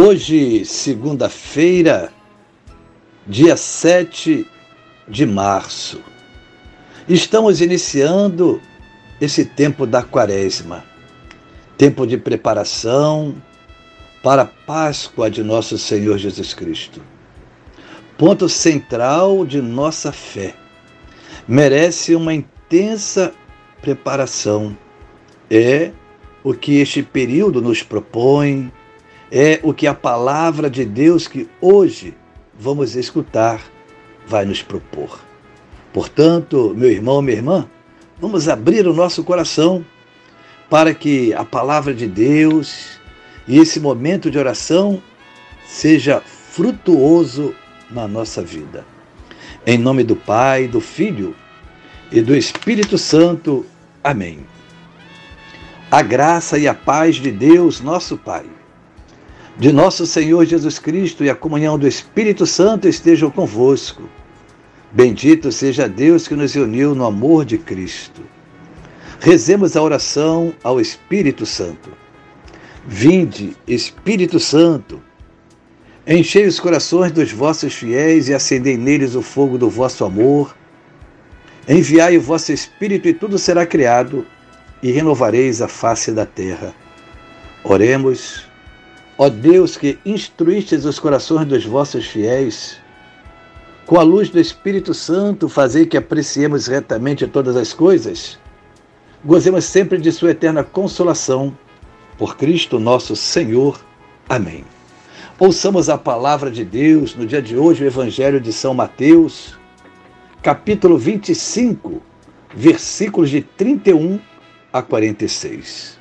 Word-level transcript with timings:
Hoje, 0.00 0.64
segunda-feira, 0.64 2.12
dia 3.26 3.56
7 3.56 4.46
de 5.08 5.26
março, 5.26 6.00
estamos 7.08 7.60
iniciando 7.60 8.62
esse 9.20 9.44
tempo 9.44 9.84
da 9.84 10.00
Quaresma, 10.00 10.84
tempo 11.76 12.06
de 12.06 12.16
preparação 12.16 13.42
para 14.22 14.42
a 14.42 14.46
Páscoa 14.46 15.28
de 15.28 15.42
nosso 15.42 15.76
Senhor 15.76 16.16
Jesus 16.16 16.54
Cristo. 16.54 17.02
Ponto 18.16 18.48
central 18.48 19.44
de 19.44 19.60
nossa 19.60 20.12
fé. 20.12 20.54
Merece 21.48 22.14
uma 22.14 22.32
intensa 22.32 23.32
preparação. 23.82 24.78
É 25.50 25.90
o 26.44 26.54
que 26.54 26.76
este 26.76 27.02
período 27.02 27.60
nos 27.60 27.82
propõe 27.82 28.70
é 29.30 29.60
o 29.62 29.74
que 29.74 29.86
a 29.86 29.94
palavra 29.94 30.70
de 30.70 30.84
Deus 30.84 31.28
que 31.28 31.48
hoje 31.60 32.14
vamos 32.58 32.96
escutar 32.96 33.60
vai 34.26 34.44
nos 34.44 34.62
propor. 34.62 35.20
Portanto, 35.92 36.74
meu 36.76 36.90
irmão, 36.90 37.22
minha 37.22 37.36
irmã, 37.36 37.68
vamos 38.20 38.48
abrir 38.48 38.86
o 38.86 38.94
nosso 38.94 39.22
coração 39.22 39.84
para 40.68 40.92
que 40.94 41.32
a 41.34 41.44
palavra 41.44 41.94
de 41.94 42.06
Deus 42.06 42.98
e 43.46 43.58
esse 43.58 43.80
momento 43.80 44.30
de 44.30 44.38
oração 44.38 45.02
seja 45.66 46.20
frutuoso 46.20 47.54
na 47.90 48.06
nossa 48.06 48.42
vida. 48.42 48.84
Em 49.66 49.78
nome 49.78 50.04
do 50.04 50.16
Pai, 50.16 50.66
do 50.66 50.80
Filho 50.80 51.34
e 52.10 52.20
do 52.20 52.34
Espírito 52.34 52.96
Santo. 52.96 53.64
Amém. 54.02 54.40
A 55.90 56.02
graça 56.02 56.58
e 56.58 56.68
a 56.68 56.74
paz 56.74 57.16
de 57.16 57.30
Deus, 57.30 57.80
nosso 57.80 58.16
Pai 58.16 58.57
de 59.58 59.72
nosso 59.72 60.06
Senhor 60.06 60.44
Jesus 60.44 60.78
Cristo 60.78 61.24
e 61.24 61.30
a 61.30 61.34
comunhão 61.34 61.76
do 61.76 61.88
Espírito 61.88 62.46
Santo 62.46 62.86
estejam 62.88 63.28
convosco. 63.28 64.08
Bendito 64.92 65.50
seja 65.50 65.88
Deus 65.88 66.28
que 66.28 66.36
nos 66.36 66.54
uniu 66.54 66.94
no 66.94 67.04
amor 67.04 67.44
de 67.44 67.58
Cristo. 67.58 68.22
Rezemos 69.18 69.76
a 69.76 69.82
oração 69.82 70.54
ao 70.62 70.80
Espírito 70.80 71.44
Santo. 71.44 71.90
Vinde, 72.86 73.56
Espírito 73.66 74.38
Santo, 74.38 75.02
enchei 76.06 76.46
os 76.46 76.60
corações 76.60 77.10
dos 77.10 77.32
vossos 77.32 77.74
fiéis 77.74 78.28
e 78.28 78.34
acendei 78.34 78.78
neles 78.78 79.16
o 79.16 79.22
fogo 79.22 79.58
do 79.58 79.68
vosso 79.68 80.04
amor. 80.04 80.56
Enviai 81.68 82.16
o 82.16 82.22
vosso 82.22 82.52
Espírito 82.52 83.08
e 83.08 83.12
tudo 83.12 83.36
será 83.36 83.66
criado, 83.66 84.24
e 84.80 84.92
renovareis 84.92 85.60
a 85.60 85.66
face 85.66 86.12
da 86.12 86.24
terra. 86.24 86.72
Oremos. 87.64 88.47
Ó 89.20 89.28
Deus 89.28 89.76
que 89.76 89.98
instruístes 90.06 90.84
os 90.84 91.00
corações 91.00 91.44
dos 91.44 91.66
vossos 91.66 92.06
fiéis, 92.06 92.78
com 93.84 93.98
a 93.98 94.02
luz 94.04 94.30
do 94.30 94.38
Espírito 94.38 94.94
Santo, 94.94 95.48
fazei 95.48 95.86
que 95.86 95.96
apreciemos 95.96 96.68
retamente 96.68 97.26
todas 97.26 97.56
as 97.56 97.72
coisas, 97.72 98.38
gozemos 99.24 99.64
sempre 99.64 99.98
de 99.98 100.12
Sua 100.12 100.30
eterna 100.30 100.62
consolação. 100.62 101.56
Por 102.16 102.36
Cristo 102.36 102.78
nosso 102.78 103.16
Senhor. 103.16 103.80
Amém. 104.28 104.64
Ouçamos 105.38 105.88
a 105.88 105.96
palavra 105.96 106.50
de 106.50 106.64
Deus 106.64 107.14
no 107.14 107.26
dia 107.26 107.42
de 107.42 107.56
hoje, 107.56 107.84
o 107.84 107.86
Evangelho 107.86 108.40
de 108.40 108.52
São 108.52 108.74
Mateus, 108.74 109.56
capítulo 110.42 110.98
25, 110.98 112.02
versículos 112.54 113.30
de 113.30 113.40
31 113.40 114.20
a 114.72 114.82
46. 114.82 115.98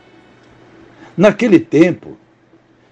Naquele 1.16 1.60
tempo, 1.60 2.18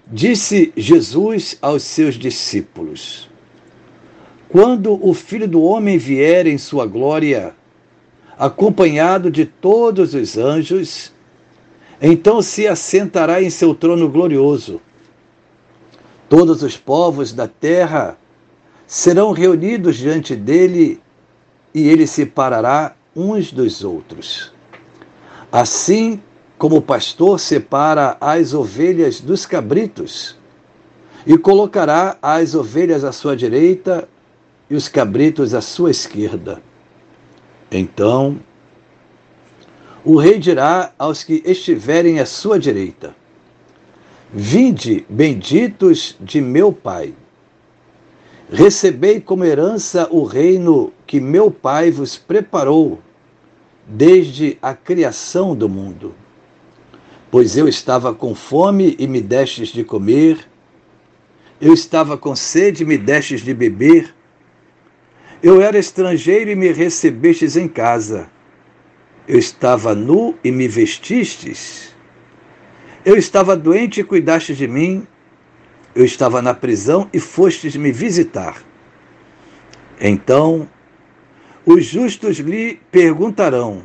Disse 0.08 0.72
Jesus 0.76 1.58
aos 1.60 1.82
seus 1.82 2.14
discípulos: 2.14 3.28
Quando 4.48 5.04
o 5.04 5.12
Filho 5.12 5.48
do 5.48 5.60
Homem 5.62 5.98
vier 5.98 6.46
em 6.46 6.56
sua 6.58 6.86
glória, 6.86 7.56
acompanhado 8.38 9.32
de 9.32 9.44
todos 9.44 10.14
os 10.14 10.38
anjos, 10.38 11.12
então 12.00 12.40
se 12.40 12.68
assentará 12.68 13.42
em 13.42 13.50
seu 13.50 13.74
trono 13.74 14.08
glorioso. 14.08 14.80
Todos 16.28 16.62
os 16.62 16.76
povos 16.76 17.32
da 17.32 17.48
terra 17.48 18.16
serão 18.86 19.32
reunidos 19.32 19.96
diante 19.96 20.36
dele 20.36 21.00
e 21.74 21.88
ele 21.88 22.06
separará 22.06 22.94
uns 23.14 23.50
dos 23.50 23.82
outros. 23.82 24.52
Assim 25.50 26.20
como 26.58 26.76
o 26.76 26.82
pastor 26.82 27.38
separa 27.38 28.16
as 28.20 28.54
ovelhas 28.54 29.20
dos 29.20 29.44
cabritos, 29.44 30.36
e 31.26 31.36
colocará 31.36 32.16
as 32.22 32.54
ovelhas 32.54 33.04
à 33.04 33.12
sua 33.12 33.36
direita 33.36 34.08
e 34.70 34.76
os 34.76 34.88
cabritos 34.88 35.54
à 35.54 35.60
sua 35.60 35.90
esquerda. 35.90 36.62
Então, 37.70 38.38
o 40.04 40.16
rei 40.16 40.38
dirá 40.38 40.92
aos 40.96 41.24
que 41.24 41.42
estiverem 41.44 42.20
à 42.20 42.26
sua 42.26 42.60
direita: 42.60 43.14
Vinde, 44.32 45.04
benditos 45.08 46.16
de 46.20 46.40
meu 46.40 46.72
Pai. 46.72 47.12
Recebei 48.48 49.20
como 49.20 49.44
herança 49.44 50.06
o 50.12 50.22
reino 50.22 50.92
que 51.04 51.20
meu 51.20 51.50
Pai 51.50 51.90
vos 51.90 52.16
preparou 52.16 53.00
desde 53.84 54.56
a 54.62 54.72
criação 54.74 55.56
do 55.56 55.68
mundo. 55.68 56.14
Pois 57.30 57.56
eu 57.56 57.68
estava 57.68 58.14
com 58.14 58.34
fome 58.34 58.94
e 58.98 59.06
me 59.06 59.20
destes 59.20 59.68
de 59.68 59.82
comer, 59.82 60.48
eu 61.60 61.72
estava 61.72 62.16
com 62.16 62.36
sede 62.36 62.82
e 62.82 62.86
me 62.86 62.96
destes 62.96 63.40
de 63.40 63.52
beber, 63.52 64.14
eu 65.42 65.60
era 65.60 65.78
estrangeiro 65.78 66.50
e 66.50 66.56
me 66.56 66.70
recebestes 66.72 67.56
em 67.56 67.66
casa, 67.66 68.30
eu 69.26 69.38
estava 69.38 69.94
nu 69.94 70.36
e 70.44 70.52
me 70.52 70.68
vestistes, 70.68 71.94
eu 73.04 73.16
estava 73.16 73.56
doente 73.56 74.00
e 74.00 74.04
cuidastes 74.04 74.56
de 74.56 74.68
mim, 74.68 75.06
eu 75.94 76.04
estava 76.04 76.40
na 76.40 76.54
prisão 76.54 77.08
e 77.12 77.18
fostes 77.18 77.74
me 77.74 77.90
visitar. 77.90 78.62
Então 80.00 80.68
os 81.64 81.84
justos 81.84 82.36
lhe 82.36 82.78
perguntarão: 82.92 83.82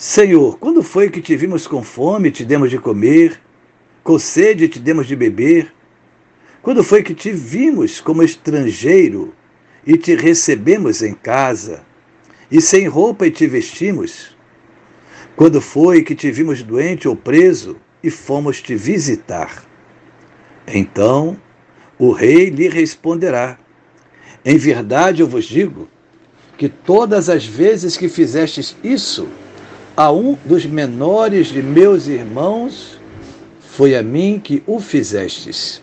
Senhor, 0.00 0.56
quando 0.58 0.82
foi 0.82 1.10
que 1.10 1.20
te 1.20 1.36
vimos 1.36 1.66
com 1.66 1.82
fome 1.82 2.30
e 2.30 2.32
te 2.32 2.42
demos 2.42 2.70
de 2.70 2.78
comer, 2.78 3.38
com 4.02 4.18
sede 4.18 4.66
te 4.66 4.78
demos 4.78 5.06
de 5.06 5.14
beber? 5.14 5.74
Quando 6.62 6.82
foi 6.82 7.02
que 7.02 7.12
te 7.12 7.30
vimos 7.30 8.00
como 8.00 8.22
estrangeiro 8.22 9.34
e 9.86 9.98
te 9.98 10.14
recebemos 10.14 11.02
em 11.02 11.12
casa, 11.12 11.84
e 12.50 12.62
sem 12.62 12.88
roupa 12.88 13.26
e 13.26 13.30
te 13.30 13.46
vestimos? 13.46 14.34
Quando 15.36 15.60
foi 15.60 16.02
que 16.02 16.14
te 16.14 16.30
vimos 16.30 16.62
doente 16.62 17.06
ou 17.06 17.14
preso 17.14 17.76
e 18.02 18.10
fomos 18.10 18.62
te 18.62 18.74
visitar? 18.74 19.66
Então 20.66 21.36
o 21.98 22.10
rei 22.10 22.48
lhe 22.48 22.70
responderá: 22.70 23.58
Em 24.46 24.56
verdade 24.56 25.20
eu 25.20 25.28
vos 25.28 25.44
digo 25.44 25.86
que 26.56 26.70
todas 26.70 27.28
as 27.28 27.44
vezes 27.44 27.98
que 27.98 28.08
fizestes 28.08 28.74
isso, 28.82 29.28
a 29.96 30.10
um 30.12 30.36
dos 30.44 30.64
menores 30.64 31.48
de 31.48 31.62
meus 31.62 32.06
irmãos, 32.06 32.98
foi 33.60 33.96
a 33.96 34.02
mim 34.02 34.40
que 34.42 34.62
o 34.66 34.80
fizestes. 34.80 35.82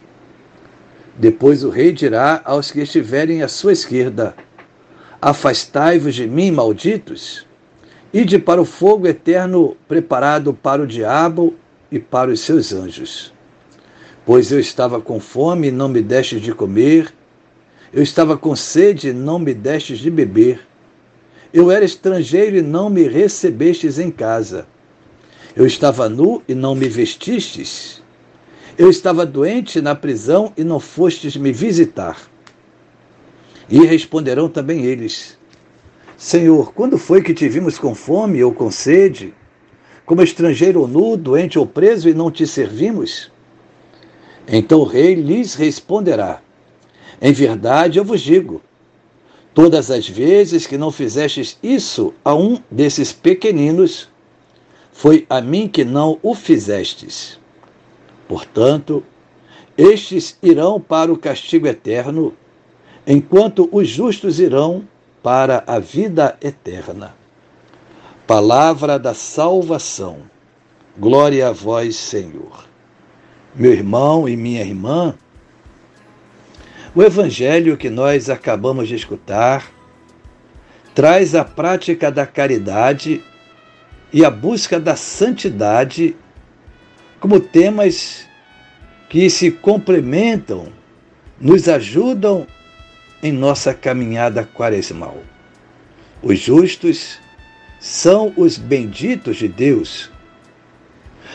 Depois 1.15 1.63
o 1.63 1.69
rei 1.69 1.91
dirá 1.91 2.41
aos 2.45 2.71
que 2.71 2.81
estiverem 2.81 3.41
à 3.41 3.47
sua 3.47 3.73
esquerda: 3.73 4.35
Afastai-vos 5.21 6.15
de 6.15 6.27
mim, 6.27 6.51
malditos, 6.51 7.45
ide 8.13 8.37
para 8.37 8.61
o 8.61 8.65
fogo 8.65 9.07
eterno 9.07 9.75
preparado 9.87 10.53
para 10.53 10.81
o 10.81 10.87
diabo 10.87 11.55
e 11.91 11.99
para 11.99 12.29
os 12.29 12.41
seus 12.41 12.71
anjos. 12.71 13.33
Pois 14.25 14.51
eu 14.51 14.59
estava 14.59 15.01
com 15.01 15.19
fome 15.19 15.69
e 15.69 15.71
não 15.71 15.87
me 15.87 16.01
destes 16.01 16.41
de 16.41 16.53
comer, 16.53 17.13
eu 17.93 18.03
estava 18.03 18.37
com 18.37 18.55
sede 18.55 19.09
e 19.09 19.13
não 19.13 19.39
me 19.39 19.53
destes 19.53 19.99
de 19.99 20.11
beber. 20.11 20.59
Eu 21.53 21.71
era 21.71 21.85
estrangeiro 21.85 22.57
e 22.57 22.61
não 22.61 22.89
me 22.89 23.07
recebestes 23.07 23.99
em 23.99 24.11
casa. 24.11 24.67
Eu 25.55 25.65
estava 25.65 26.09
nu 26.09 26.43
e 26.47 26.53
não 26.53 26.75
me 26.75 26.87
vestistes. 26.87 28.01
Eu 28.77 28.89
estava 28.89 29.25
doente 29.25 29.81
na 29.81 29.95
prisão 29.95 30.53
e 30.55 30.63
não 30.63 30.79
fostes 30.79 31.35
me 31.35 31.51
visitar. 31.51 32.17
E 33.69 33.79
responderão 33.85 34.49
também 34.49 34.85
eles: 34.85 35.37
Senhor, 36.17 36.73
quando 36.73 36.97
foi 36.97 37.21
que 37.21 37.33
te 37.33 37.47
vimos 37.49 37.79
com 37.79 37.95
fome 37.95 38.43
ou 38.43 38.53
com 38.53 38.69
sede, 38.69 39.33
como 40.05 40.21
estrangeiro 40.21 40.81
ou 40.81 40.87
nu, 40.87 41.17
doente 41.17 41.57
ou 41.57 41.65
preso 41.65 42.07
e 42.07 42.13
não 42.13 42.29
te 42.29 42.45
servimos? 42.45 43.31
Então 44.47 44.79
o 44.79 44.85
rei 44.85 45.15
lhes 45.15 45.55
responderá: 45.55 46.41
Em 47.21 47.33
verdade 47.33 47.97
eu 47.97 48.05
vos 48.05 48.21
digo, 48.21 48.61
todas 49.57 49.89
as 49.89 50.07
vezes 50.07 50.67
que 50.67 50.77
não 50.77 50.91
fizestes 50.91 51.57
isso 51.63 52.13
a 52.23 52.35
um 52.35 52.61
desses 52.69 53.11
pequeninos, 53.11 54.07
foi 54.91 55.25
a 55.27 55.41
mim 55.41 55.67
que 55.67 55.83
não 55.83 56.19
o 56.21 56.35
fizestes. 56.35 57.39
Portanto, 58.27 59.03
estes 59.75 60.37
irão 60.43 60.79
para 60.79 61.11
o 61.11 61.17
castigo 61.17 61.65
eterno, 61.65 62.35
enquanto 63.07 63.67
os 63.71 63.89
justos 63.89 64.39
irão 64.39 64.87
para 65.23 65.63
a 65.65 65.79
vida 65.79 66.37
eterna. 66.39 67.15
Palavra 68.27 68.99
da 68.99 69.15
salvação. 69.15 70.19
Glória 70.95 71.47
a 71.47 71.51
vós, 71.51 71.95
Senhor 71.95 72.67
meu 73.57 73.73
irmão 73.73 74.29
e 74.29 74.37
minha 74.37 74.61
irmã, 74.61 75.15
o 76.97 77.03
evangelho 77.03 77.77
que 77.77 77.91
nós 77.91 78.27
acabamos 78.27 78.87
de 78.87 78.95
escutar 78.95 79.71
traz 80.95 81.35
a 81.35 81.45
prática 81.45 82.11
da 82.11 82.25
caridade 82.25 83.23
e 84.11 84.25
a 84.25 84.31
busca 84.31 84.79
da 84.79 84.95
santidade 84.95 86.15
como 87.19 87.39
temas 87.39 88.25
que 89.09 89.29
se 89.29 89.51
complementam, 89.51 90.73
nos 91.39 91.69
ajudam 91.69 92.47
em 93.21 93.31
nossa 93.31 93.75
caminhada 93.75 94.43
quaresmal. 94.43 95.19
Os 96.23 96.39
justos 96.39 97.19
são 97.79 98.33
os 98.35 98.57
benditos 98.57 99.37
de 99.37 99.47
Deus 99.47 100.09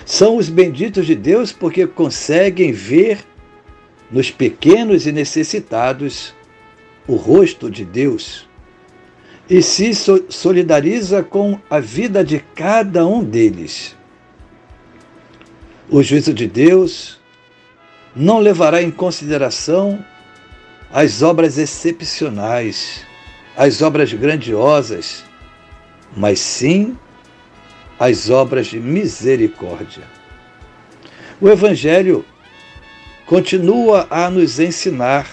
são 0.04 0.36
os 0.36 0.48
benditos 0.48 1.06
de 1.06 1.14
Deus 1.14 1.52
porque 1.52 1.86
conseguem 1.86 2.72
ver 2.72 3.18
nos 4.12 4.30
pequenos 4.30 5.06
e 5.06 5.12
necessitados 5.12 6.34
o 7.08 7.16
rosto 7.16 7.70
de 7.70 7.84
Deus 7.84 8.46
e 9.48 9.60
se 9.62 9.92
solidariza 10.28 11.22
com 11.22 11.58
a 11.68 11.80
vida 11.80 12.24
de 12.24 12.38
cada 12.54 13.06
um 13.06 13.24
deles. 13.24 13.96
O 15.90 16.02
juízo 16.02 16.32
de 16.32 16.46
Deus 16.46 17.20
não 18.14 18.38
levará 18.38 18.82
em 18.82 18.90
consideração 18.90 20.04
as 20.92 21.22
obras 21.22 21.58
excepcionais, 21.58 23.04
as 23.56 23.82
obras 23.82 24.12
grandiosas, 24.12 25.24
mas 26.16 26.38
sim 26.38 26.96
as 27.98 28.30
obras 28.30 28.66
de 28.66 28.78
misericórdia. 28.78 30.04
O 31.40 31.48
Evangelho 31.48 32.24
continua 33.32 34.06
a 34.10 34.28
nos 34.28 34.60
ensinar 34.60 35.26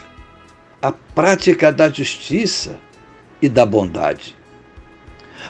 a 0.81 0.89
prática 0.89 1.69
da 1.69 1.89
justiça 1.89 2.79
e 3.41 3.49
da 3.49 3.65
bondade. 3.65 4.37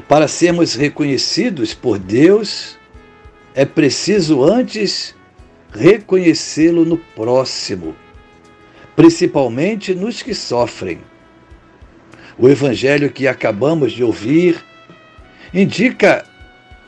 Para 0.07 0.27
sermos 0.27 0.73
reconhecidos 0.73 1.75
por 1.75 1.99
Deus, 1.99 2.75
é 3.53 3.65
preciso 3.65 4.43
antes 4.43 5.13
reconhecê-lo 5.71 6.85
no 6.85 6.97
próximo, 6.97 7.95
principalmente 8.95 9.93
nos 9.93 10.23
que 10.23 10.33
sofrem. 10.33 11.01
O 12.35 12.49
evangelho 12.49 13.11
que 13.11 13.27
acabamos 13.27 13.91
de 13.91 14.03
ouvir 14.03 14.59
indica 15.53 16.25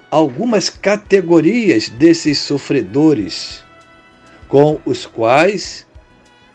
algumas 0.10 0.72
categorias 0.72 1.88
desses 1.88 2.40
sofredores, 2.40 3.64
com 4.52 4.82
os 4.84 5.06
quais 5.06 5.88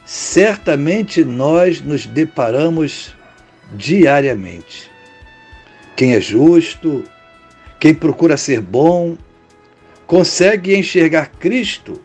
certamente 0.04 1.24
nós 1.24 1.80
nos 1.80 2.04
deparamos 2.04 3.16
diariamente. 3.72 4.90
Quem 5.96 6.12
é 6.12 6.20
justo, 6.20 7.02
quem 7.80 7.94
procura 7.94 8.36
ser 8.36 8.60
bom, 8.60 9.16
consegue 10.06 10.76
enxergar 10.76 11.30
Cristo 11.40 11.98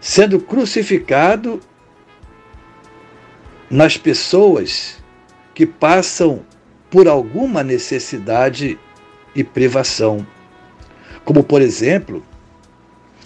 sendo 0.00 0.38
crucificado 0.38 1.58
nas 3.68 3.96
pessoas 3.96 5.02
que 5.52 5.66
passam 5.66 6.46
por 6.88 7.08
alguma 7.08 7.64
necessidade 7.64 8.78
e 9.34 9.42
privação 9.42 10.24
como 11.28 11.44
por 11.44 11.60
exemplo, 11.60 12.24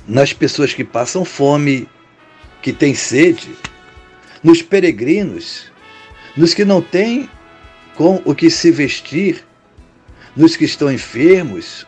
nas 0.06 0.32
pessoas 0.32 0.74
que 0.74 0.84
passam 0.84 1.24
fome, 1.24 1.88
que 2.60 2.72
têm 2.72 2.94
sede, 2.94 3.50
nos 4.42 4.62
peregrinos, 4.62 5.70
nos 6.36 6.54
que 6.54 6.64
não 6.64 6.80
têm 6.80 7.28
com 7.94 8.20
o 8.24 8.34
que 8.34 8.50
se 8.50 8.70
vestir, 8.70 9.44
nos 10.36 10.56
que 10.56 10.64
estão 10.64 10.90
enfermos 10.90 11.86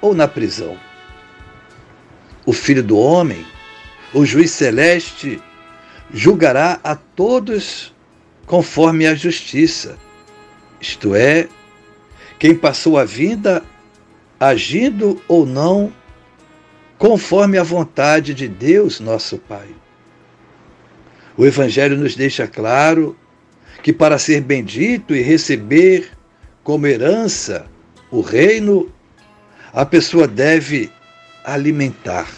ou 0.00 0.14
na 0.14 0.28
prisão. 0.28 0.78
O 2.44 2.52
Filho 2.52 2.82
do 2.82 2.98
Homem, 2.98 3.44
o 4.12 4.24
juiz 4.24 4.50
celeste, 4.50 5.40
julgará 6.12 6.78
a 6.84 6.94
todos 6.94 7.94
conforme 8.46 9.06
a 9.06 9.14
justiça, 9.14 9.98
isto 10.80 11.14
é, 11.14 11.48
quem 12.38 12.54
passou 12.54 12.98
a 12.98 13.04
vida 13.04 13.64
agindo 14.38 15.20
ou 15.26 15.44
não 15.44 15.92
conforme 16.98 17.58
a 17.58 17.62
vontade 17.62 18.34
de 18.34 18.48
Deus, 18.48 19.00
nosso 19.00 19.38
Pai. 19.38 19.68
O 21.36 21.44
Evangelho 21.44 21.96
nos 21.96 22.14
deixa 22.14 22.46
claro 22.46 23.16
que 23.82 23.92
para 23.92 24.18
ser 24.18 24.40
bendito 24.40 25.14
e 25.14 25.20
receber 25.20 26.10
como 26.64 26.86
herança 26.86 27.66
o 28.10 28.20
reino, 28.20 28.90
a 29.72 29.84
pessoa 29.84 30.26
deve 30.26 30.90
alimentar, 31.44 32.28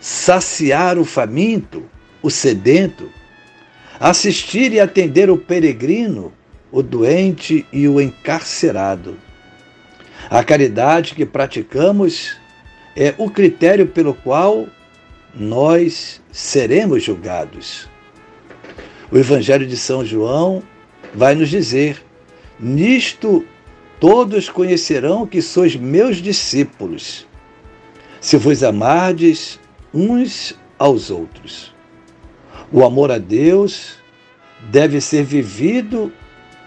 saciar 0.00 0.98
o 0.98 1.04
faminto, 1.04 1.82
o 2.22 2.30
sedento, 2.30 3.10
assistir 3.98 4.72
e 4.72 4.80
atender 4.80 5.28
o 5.28 5.36
peregrino, 5.36 6.32
o 6.70 6.82
doente 6.82 7.66
e 7.72 7.88
o 7.88 8.00
encarcerado 8.00 9.18
a 10.28 10.44
caridade 10.44 11.14
que 11.14 11.24
praticamos 11.24 12.36
é 13.00 13.14
o 13.16 13.30
critério 13.30 13.86
pelo 13.86 14.12
qual 14.12 14.68
nós 15.34 16.20
seremos 16.30 17.02
julgados. 17.02 17.88
O 19.10 19.16
Evangelho 19.16 19.66
de 19.66 19.74
São 19.74 20.04
João 20.04 20.62
vai 21.14 21.34
nos 21.34 21.48
dizer: 21.48 22.04
Nisto 22.58 23.42
todos 23.98 24.50
conhecerão 24.50 25.26
que 25.26 25.40
sois 25.40 25.74
meus 25.74 26.18
discípulos, 26.18 27.26
se 28.20 28.36
vos 28.36 28.62
amardes 28.62 29.58
uns 29.94 30.54
aos 30.78 31.10
outros. 31.10 31.74
O 32.70 32.84
amor 32.84 33.10
a 33.10 33.16
Deus 33.16 33.96
deve 34.70 35.00
ser 35.00 35.24
vivido 35.24 36.12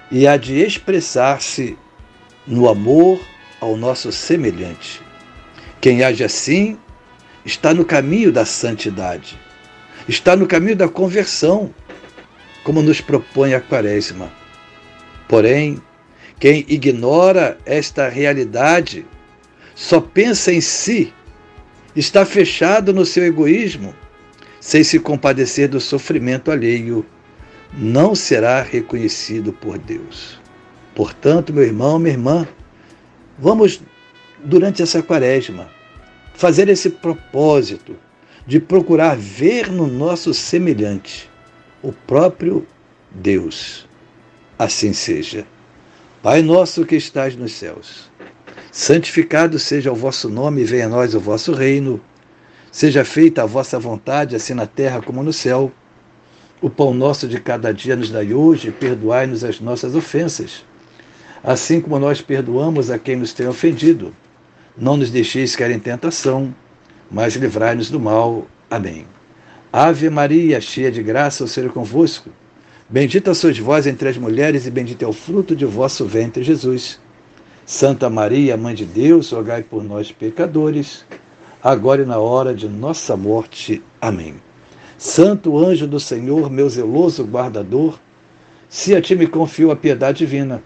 e 0.10 0.28
há 0.28 0.36
de 0.36 0.60
expressar-se 0.60 1.78
no 2.48 2.68
amor 2.68 3.20
ao 3.62 3.78
nosso 3.78 4.12
semelhante. 4.12 5.03
Quem 5.84 6.02
age 6.02 6.24
assim 6.24 6.78
está 7.44 7.74
no 7.74 7.84
caminho 7.84 8.32
da 8.32 8.46
santidade, 8.46 9.38
está 10.08 10.34
no 10.34 10.48
caminho 10.48 10.78
da 10.78 10.88
conversão, 10.88 11.76
como 12.64 12.82
nos 12.82 13.02
propõe 13.02 13.54
a 13.54 13.60
Quaresma. 13.60 14.32
Porém, 15.28 15.82
quem 16.40 16.64
ignora 16.70 17.58
esta 17.66 18.08
realidade 18.08 19.06
só 19.76 20.00
pensa 20.00 20.54
em 20.54 20.62
si, 20.62 21.14
está 21.94 22.26
fechado 22.26 22.94
no 22.94 23.06
seu 23.06 23.26
egoísmo, 23.26 23.94
sem 24.62 24.86
se 24.86 24.98
compadecer 25.02 25.68
do 25.68 25.82
sofrimento 25.82 26.50
alheio, 26.50 27.06
não 27.74 28.16
será 28.16 28.62
reconhecido 28.62 29.52
por 29.52 29.78
Deus. 29.78 30.40
Portanto, 30.96 31.52
meu 31.52 31.66
irmão, 31.66 32.00
minha 32.00 32.14
irmã, 32.14 32.48
Vamos, 33.38 33.82
durante 34.44 34.82
essa 34.82 35.02
quaresma, 35.02 35.70
fazer 36.34 36.70
esse 36.70 36.90
propósito 36.90 37.96
de 38.46 38.60
procurar 38.60 39.16
ver 39.16 39.72
no 39.72 39.88
nosso 39.88 40.34
semelhante 40.34 41.30
o 41.82 41.92
próprio 41.92 42.68
Deus. 43.12 43.88
Assim 44.58 44.94
seja. 44.94 45.46
Pai 46.22 46.42
nosso 46.42 46.86
que 46.86 46.96
estás 46.96 47.36
nos 47.36 47.52
céus, 47.52 48.10
santificado 48.72 49.60
seja 49.60 49.92
o 49.92 49.96
vosso 49.96 50.30
nome, 50.30 50.64
venha 50.64 50.86
a 50.86 50.90
nós 50.90 51.14
o 51.14 51.20
vosso 51.20 51.54
reino. 51.54 52.00
Seja 52.72 53.06
feita 53.06 53.44
a 53.44 53.46
vossa 53.46 53.78
vontade, 53.78 54.36
assim 54.36 54.54
na 54.54 54.66
terra 54.66 55.02
como 55.02 55.22
no 55.22 55.34
céu. 55.34 55.72
O 56.62 56.70
pão 56.70 56.94
nosso 56.94 57.28
de 57.28 57.40
cada 57.40 57.74
dia 57.74 57.96
nos 57.96 58.10
dai 58.10 58.34
hoje, 58.34 58.72
perdoai-nos 58.72 59.44
as 59.44 59.60
nossas 59.60 59.96
ofensas, 59.96 60.66
assim 61.44 61.82
como 61.82 62.00
nós 62.00 62.22
perdoamos 62.22 62.90
a 62.90 62.98
quem 62.98 63.18
nos 63.18 63.34
tem 63.34 63.46
ofendido. 63.46 64.16
Não 64.76 64.98
nos 64.98 65.12
deixeis 65.12 65.56
cair 65.56 65.72
em 65.72 65.80
tentação, 65.80 66.54
mas 67.12 67.36
livrai-nos 67.36 67.92
do 67.92 68.00
mal. 68.00 68.48
Amém. 68.70 69.06
Ave 69.72 70.10
Maria, 70.10 70.60
cheia 70.60 70.92
de 70.92 71.04
graça, 71.04 71.44
o 71.44 71.48
Senhor 71.48 71.70
é 71.70 71.74
convosco. 71.74 72.30
Bendita 72.90 73.34
sois 73.34 73.58
vós 73.58 73.88
entre 73.88 74.10
as 74.10 74.18
mulheres, 74.18 74.66
e 74.66 74.72
bendito 74.72 75.04
é 75.04 75.08
o 75.08 75.14
fruto 75.14 75.56
de 75.56 75.66
vosso 75.66 76.06
ventre, 76.06 76.44
Jesus. 76.44 77.00
Santa 77.66 78.10
Maria, 78.10 78.58
Mãe 78.58 78.76
de 78.76 78.86
Deus, 78.86 79.32
rogai 79.32 79.64
por 79.64 79.84
nós, 79.84 80.12
pecadores, 80.12 81.06
agora 81.64 82.02
e 82.02 82.06
na 82.06 82.18
hora 82.18 82.54
de 82.54 82.68
nossa 82.68 83.16
morte. 83.16 83.82
Amém. 84.02 84.36
Santo 84.98 85.58
anjo 85.58 85.88
do 85.88 86.00
Senhor, 86.00 86.50
meu 86.50 86.68
zeloso 86.68 87.24
guardador, 87.24 88.00
se 88.70 88.96
a 88.96 89.02
ti 89.02 89.16
me 89.16 89.28
confio 89.28 89.70
a 89.70 89.76
piedade 89.76 90.20
divina, 90.20 90.64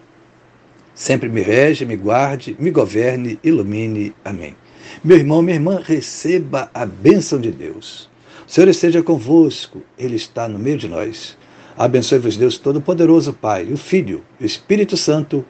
sempre 0.98 1.30
me 1.30 1.42
rege, 1.42 1.86
me 1.86 1.96
guarde, 1.96 2.58
me 2.60 2.72
governe, 2.72 3.40
ilumine. 3.44 4.14
Amém. 4.26 4.56
Meu 5.04 5.16
irmão, 5.16 5.44
minha 5.44 5.56
irmã, 5.56 5.80
receba 5.82 6.72
a 6.74 6.86
bênção 6.86 7.40
de 7.40 7.52
Deus. 7.52 8.10
O 8.48 8.52
Senhor 8.52 8.68
esteja 8.68 9.04
convosco, 9.04 9.84
Ele 9.98 10.16
está 10.16 10.48
no 10.48 10.58
meio 10.58 10.78
de 10.78 10.88
nós. 10.88 11.38
Abençoe-vos, 11.78 12.36
Deus 12.36 12.58
Todo-Poderoso, 12.58 13.32
Pai, 13.32 13.72
o 13.72 13.78
Filho 13.78 14.24
o 14.42 14.46
Espírito 14.46 14.98
Santo 14.98 15.46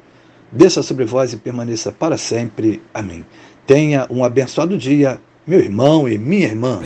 desça 0.52 0.84
sobre 0.84 1.06
vós 1.06 1.32
e 1.32 1.38
permaneça 1.38 1.92
para 1.92 2.18
sempre. 2.18 2.82
Amém. 2.94 3.26
Tenha 3.66 4.06
um 4.10 4.26
abençoado 4.26 4.78
dia, 4.78 5.20
meu 5.46 5.60
irmão 5.60 6.10
e 6.10 6.18
minha 6.18 6.48
irmã. 6.48 6.82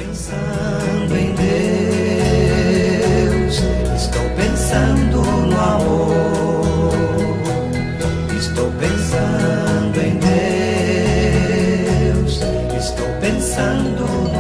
Pensando 13.62 14.31